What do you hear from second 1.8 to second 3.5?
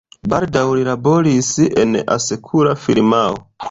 en asekura firmao.